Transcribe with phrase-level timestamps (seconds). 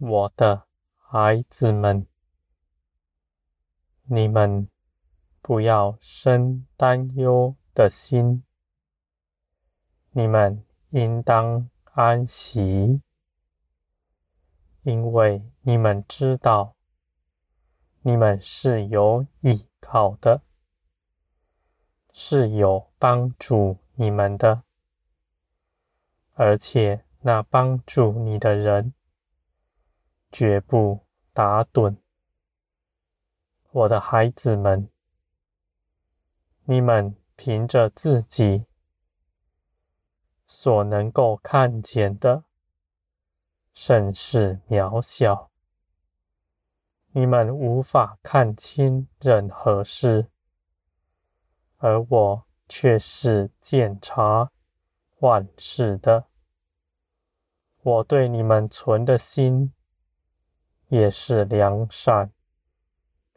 [0.00, 0.64] 我的
[0.96, 2.06] 孩子们，
[4.04, 4.68] 你们
[5.42, 8.44] 不要生担忧的心，
[10.12, 13.02] 你们应当安息，
[14.82, 16.76] 因为你们知道，
[18.02, 20.42] 你们是有依靠的，
[22.12, 24.62] 是有帮助你们的，
[26.34, 28.94] 而且那帮助你的人，
[30.38, 31.96] 绝不打盹，
[33.72, 34.88] 我的孩子们，
[36.62, 38.64] 你们凭着自己
[40.46, 42.44] 所能够看见的，
[43.72, 45.50] 甚是渺小，
[47.08, 50.30] 你们无法看清任何事，
[51.78, 54.52] 而我却是鉴察
[55.18, 56.28] 万事的。
[57.82, 59.74] 我对你们存的心，
[60.88, 62.30] 也是良善，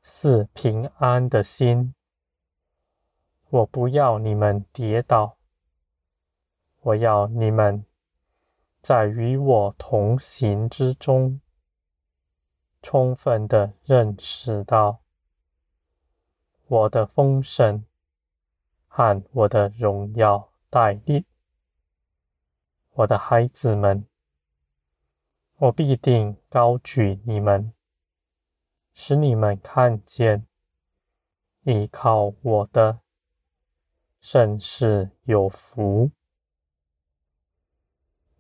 [0.04, 1.94] 是平安的心。
[3.50, 5.36] 我不要你们跌倒，
[6.80, 7.86] 我要你们
[8.82, 11.42] 在与我同行之中，
[12.82, 15.02] 充分的认识到
[16.68, 17.84] 我的丰盛
[18.88, 21.26] 和我的荣耀带领。
[22.92, 24.06] 我的孩子们。
[25.62, 27.72] 我必定高举你们，
[28.96, 30.48] 使你们看见
[31.66, 33.02] 依靠我的，
[34.20, 36.10] 甚是有福。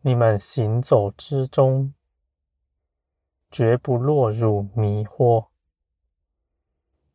[0.02, 1.94] 你们行走之中，
[3.52, 5.50] 绝不落入迷惑。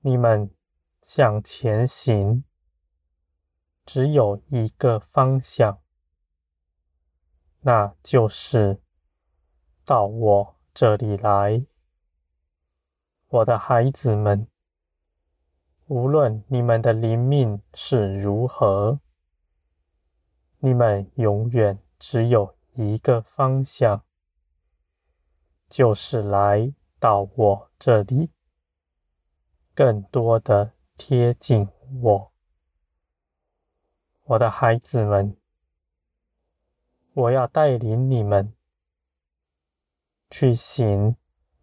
[0.02, 0.54] 你们
[1.02, 2.44] 向前行，
[3.84, 5.82] 只有一个方向，
[7.62, 8.80] 那就是。
[9.86, 11.64] 到我这里来，
[13.28, 14.48] 我的孩子们，
[15.86, 18.98] 无论你们的灵命是如何，
[20.58, 24.02] 你们永远只有一个方向，
[25.68, 28.32] 就是来到我这里，
[29.72, 31.68] 更多的贴近
[32.00, 32.32] 我。
[34.24, 35.36] 我的孩子们，
[37.12, 38.55] 我要带领你们。
[40.30, 41.16] 去行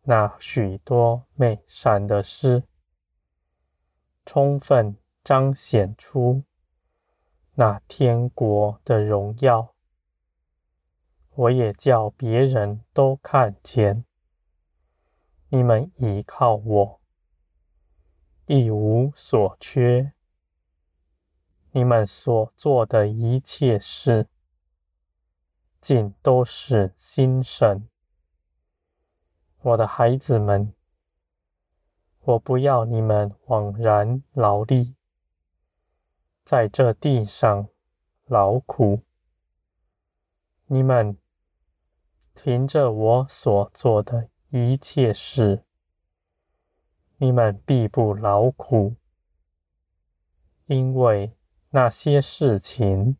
[0.04, 2.64] 那许多美善的事，
[4.26, 6.44] 充分彰显出
[7.54, 9.74] 那天国的荣耀。
[11.36, 14.06] 我也叫别人都看见，
[15.50, 17.02] 你们倚靠我，
[18.46, 20.14] 一无所缺。
[21.72, 24.28] 你们所做的一切事，
[25.82, 27.90] 尽都是心神。
[29.66, 30.74] 我的孩子们，
[32.20, 34.94] 我不要你们枉然劳力，
[36.44, 37.70] 在这地上
[38.26, 39.04] 劳苦。
[40.66, 41.18] 你们
[42.34, 45.64] 凭着我所做的一切事，
[47.16, 48.98] 你们必不劳苦，
[50.66, 51.38] 因为
[51.70, 53.16] 那些事情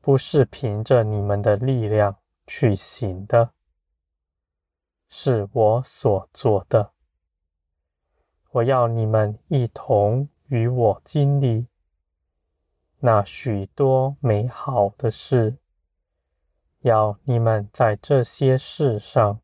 [0.00, 2.16] 不是凭着你们的力量
[2.46, 3.52] 去行的。
[5.08, 6.92] 是我所做的。
[8.50, 11.66] 我要你们一同与我经历
[13.00, 15.56] 那许多美好的事，
[16.80, 19.40] 要你们在这些事上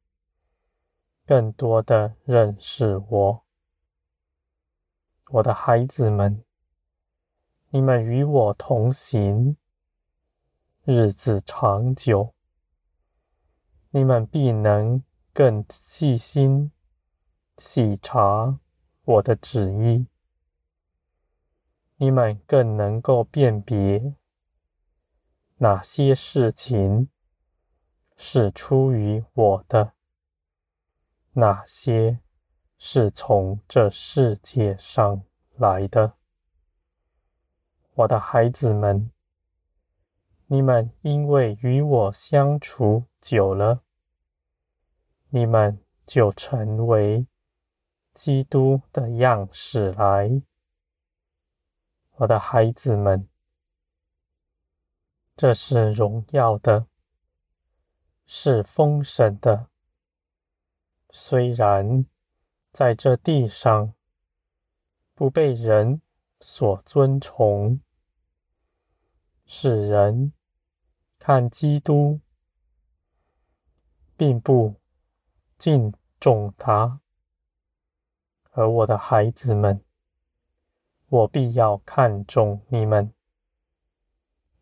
[1.26, 3.44] 更多的认识我。
[5.30, 6.44] 我的孩子们，
[7.70, 9.56] 你们与我同行，
[10.84, 12.34] 日子长久，
[13.90, 15.02] 你们必能。
[15.34, 16.70] 更细心
[17.58, 18.60] 细察
[19.02, 20.06] 我的旨意，
[21.96, 24.14] 你们更能够辨别
[25.56, 27.08] 哪些事情
[28.16, 29.94] 是出于我的，
[31.32, 32.20] 哪些
[32.78, 35.24] 是从这世界上
[35.56, 36.14] 来的。
[37.94, 39.10] 我的孩子们，
[40.46, 43.83] 你们因为与我相处久了。
[45.34, 47.26] 你们就成为
[48.12, 50.30] 基督的样式来，
[52.12, 53.28] 我的孩子们，
[55.34, 56.86] 这是荣耀的，
[58.26, 59.68] 是丰盛的。
[61.10, 62.06] 虽然
[62.70, 63.92] 在这地上
[65.16, 66.00] 不被人
[66.38, 67.80] 所尊崇，
[69.46, 70.32] 使人
[71.18, 72.20] 看基督
[74.16, 74.76] 并不。
[75.64, 77.00] 敬重他。
[78.50, 79.80] 而我的孩子们，
[81.08, 83.10] 我必要看重你们，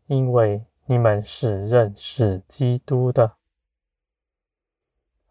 [0.05, 3.35] 因为你们是认识基督的。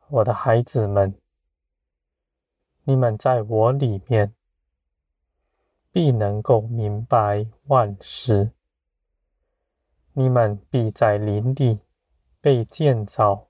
[0.08, 1.18] 我的孩子们，
[2.84, 4.34] 你们在我里面，
[5.90, 8.52] 必能够明白万事。
[10.12, 11.80] 你们必在灵里
[12.42, 13.48] 被建造，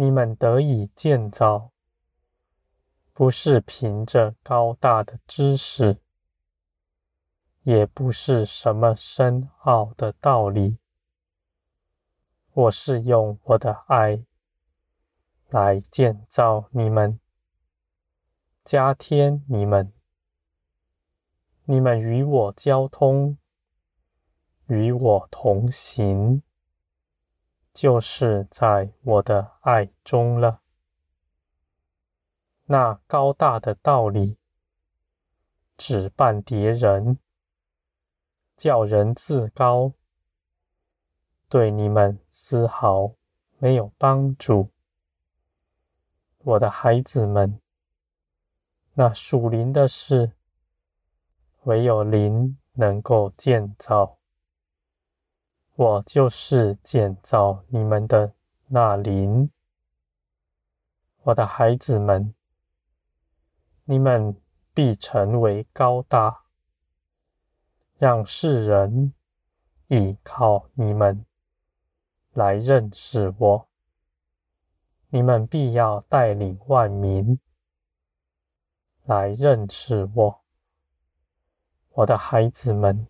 [0.00, 1.72] 你们得以建造，
[3.12, 6.00] 不是凭着高大的知识，
[7.64, 10.78] 也不是什么深奥的道理。
[12.54, 14.24] 我是用我的爱
[15.50, 17.20] 来建造你们，
[18.64, 19.92] 加添你们，
[21.64, 23.36] 你们与我交通。
[24.64, 26.42] 与我同行，
[27.72, 30.60] 就是在我的爱中了。
[32.66, 34.36] 那高大的道理，
[35.76, 37.18] 只绊跌人，
[38.56, 39.92] 叫人自高，
[41.48, 43.12] 对你们丝毫
[43.58, 44.70] 没有帮助。
[46.38, 47.60] 我的孩子们，
[48.94, 50.32] 那属灵的事，
[51.64, 54.19] 唯有灵能够建造。
[55.80, 58.34] 我就是建造你们的
[58.66, 59.50] 那灵，
[61.22, 62.34] 我的孩子们，
[63.84, 64.36] 你们
[64.74, 66.42] 必成为高大，
[67.96, 69.14] 让世人
[69.88, 71.24] 倚靠你们
[72.32, 73.66] 来认识我。
[75.08, 77.40] 你们必要带领万民
[79.04, 80.42] 来认识我，
[81.88, 83.06] 我的孩子们。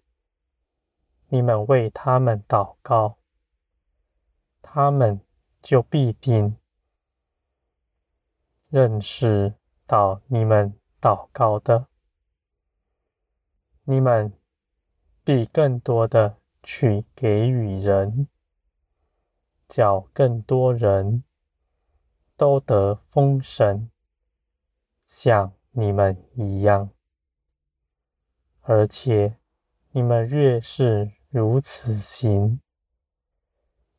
[1.33, 3.19] 你们为他们祷告，
[4.61, 5.21] 他们
[5.63, 6.57] 就必定
[8.69, 9.55] 认识
[9.87, 11.87] 到你们祷告的。
[13.85, 14.33] 你们
[15.23, 18.27] 必更多的去给予人，
[19.69, 21.23] 叫更多人
[22.37, 23.89] 都得丰盛，
[25.07, 26.91] 像你们一样。
[28.63, 29.37] 而且
[29.93, 32.61] 你们越是如此行，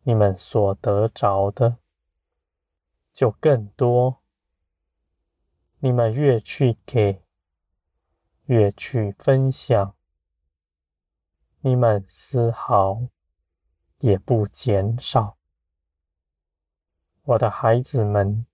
[0.03, 1.77] 你们所得着的
[3.13, 4.21] 就更多。
[5.79, 7.23] 你们越去给，
[8.47, 9.95] 越去分享，
[11.61, 13.07] 你们丝毫
[13.99, 15.37] 也不减少。
[17.23, 18.45] 我的孩子们，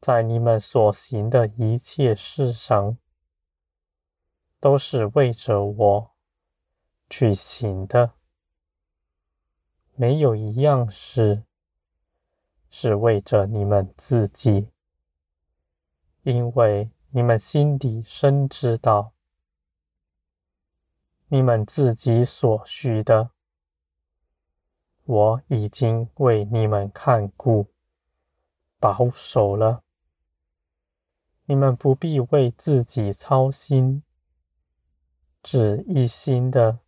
[0.00, 2.96] 在你们所行的一切事上，
[4.60, 6.09] 都是为着我。
[7.10, 8.12] 去行的，
[9.96, 11.42] 没有一样事
[12.70, 14.68] 是为着你们自己，
[16.22, 19.12] 因为你们心底深知道，
[21.26, 23.32] 你们自己所需的，
[25.02, 27.66] 我已经为你们看顾、
[28.78, 29.82] 保守了，
[31.46, 34.04] 你们不必为自己操心，
[35.42, 36.78] 只一心的。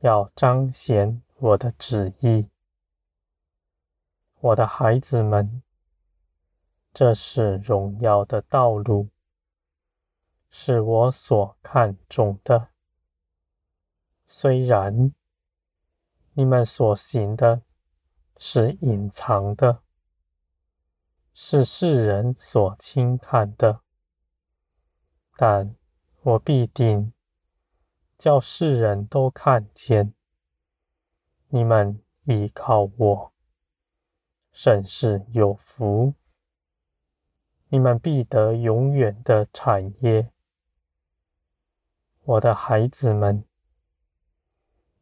[0.00, 2.48] 要彰显我的旨意，
[4.38, 5.60] 我的孩子们，
[6.94, 9.08] 这是荣耀的道路，
[10.50, 12.68] 是我所看重的。
[14.24, 15.12] 虽然
[16.34, 17.62] 你们所行的
[18.36, 19.82] 是隐藏的，
[21.34, 23.80] 是世人所轻看的，
[25.36, 25.74] 但
[26.22, 27.12] 我必定。
[28.18, 30.12] 叫世人都看见，
[31.46, 33.32] 你们依靠我，
[34.50, 36.14] 甚是有福。
[37.68, 40.32] 你们必得永远的产业。
[42.24, 43.44] 我的孩子们，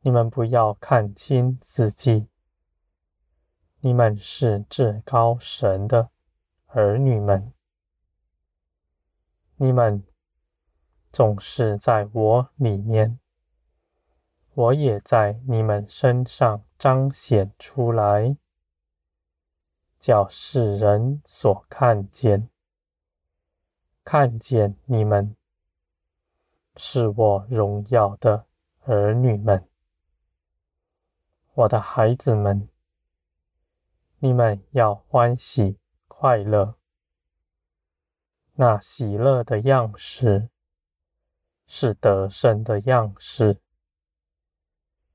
[0.00, 2.28] 你们不要看轻自己，
[3.80, 6.10] 你们是至高神的
[6.66, 7.54] 儿女们，
[9.56, 10.04] 你们。
[11.16, 13.18] 总是在我里面，
[14.52, 18.36] 我也在你们身上彰显出来，
[19.98, 22.50] 叫世人所看见，
[24.04, 25.34] 看见你们。
[26.76, 28.44] 是我荣耀的
[28.84, 29.66] 儿女们，
[31.54, 32.68] 我的孩子们，
[34.18, 36.74] 你们要欢喜快乐，
[38.56, 40.50] 那喜乐的样式。
[41.66, 43.60] 是得胜的样式，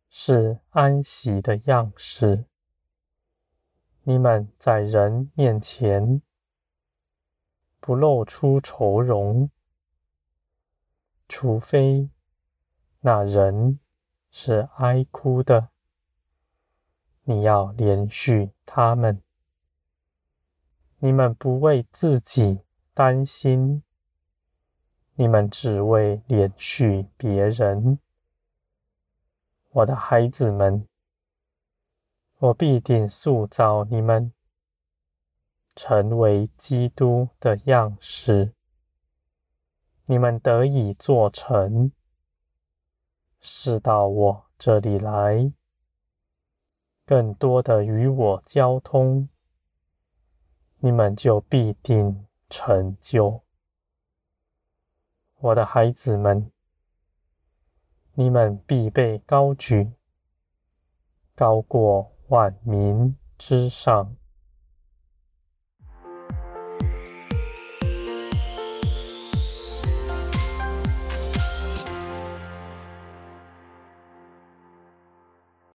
[0.09, 2.45] 是安息的样式，
[4.03, 6.21] 你们在人面前
[7.79, 9.49] 不露出愁容，
[11.27, 12.09] 除非
[12.99, 13.79] 那人
[14.29, 15.69] 是哀哭的，
[17.23, 19.21] 你要连续他们。
[20.99, 22.59] 你们不为自己
[22.93, 23.81] 担心，
[25.21, 27.99] 你们只为连续别人。
[29.69, 30.87] 我的孩子们，
[32.39, 34.33] 我必定塑造你们，
[35.75, 38.51] 成为基督的样式。
[40.05, 41.91] 你们得以做成，
[43.39, 45.53] 是到我这里来，
[47.05, 49.29] 更多的与我交通，
[50.79, 53.43] 你们就必定成就。
[55.43, 56.51] 我的孩子们，
[58.13, 59.91] 你们必被高举，
[61.33, 64.15] 高过万民之上。